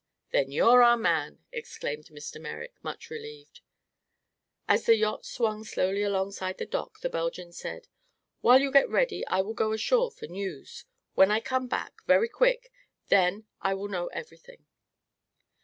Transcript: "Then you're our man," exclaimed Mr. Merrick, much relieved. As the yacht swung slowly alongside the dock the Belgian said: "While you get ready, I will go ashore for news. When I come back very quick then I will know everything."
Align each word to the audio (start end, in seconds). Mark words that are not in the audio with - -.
"Then 0.31 0.49
you're 0.51 0.81
our 0.81 0.97
man," 0.97 1.43
exclaimed 1.51 2.07
Mr. 2.07 2.41
Merrick, 2.41 2.73
much 2.81 3.11
relieved. 3.11 3.61
As 4.67 4.87
the 4.87 4.95
yacht 4.95 5.27
swung 5.27 5.63
slowly 5.63 6.01
alongside 6.01 6.57
the 6.57 6.65
dock 6.65 7.01
the 7.01 7.07
Belgian 7.07 7.51
said: 7.53 7.87
"While 8.39 8.61
you 8.61 8.71
get 8.71 8.89
ready, 8.89 9.23
I 9.27 9.41
will 9.41 9.53
go 9.53 9.73
ashore 9.73 10.09
for 10.09 10.25
news. 10.25 10.85
When 11.13 11.29
I 11.29 11.39
come 11.39 11.67
back 11.67 12.01
very 12.07 12.29
quick 12.29 12.71
then 13.09 13.45
I 13.61 13.75
will 13.75 13.87
know 13.89 14.07
everything." 14.07 14.65